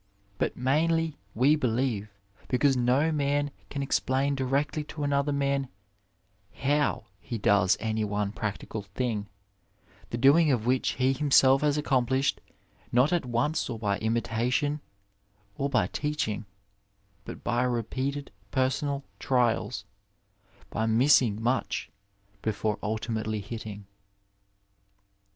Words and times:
but 0.39 0.57
mainly, 0.57 1.15
we 1.35 1.55
believe, 1.55 2.09
because 2.47 2.75
no 2.75 3.11
man 3.11 3.51
can 3.69 3.83
explain 3.83 4.35
directiy 4.35 4.83
to 4.87 5.03
another 5.03 5.31
man 5.31 5.67
how 6.55 7.05
he 7.19 7.37
does 7.37 7.77
any 7.79 8.03
one 8.03 8.31
practical 8.31 8.81
thing, 8.95 9.27
the 10.09 10.17
doing 10.17 10.51
of 10.51 10.65
which 10.65 10.93
he 10.93 11.13
himself 11.13 11.61
has 11.61 11.77
accomplished 11.77 12.41
not 12.91 13.13
at 13.13 13.27
once 13.27 13.69
or 13.69 13.77
by 13.77 13.99
imitation, 13.99 14.81
or 15.55 15.69
by 15.69 15.85
teaching, 15.85 16.45
but 17.23 17.43
by 17.43 17.61
repeated 17.61 18.31
personal 18.49 19.03
trials, 19.19 19.85
by 20.71 20.87
missing 20.87 21.39
much 21.39 21.91
before 22.41 22.79
ultimately 22.81 23.39
hitting." 23.39 23.85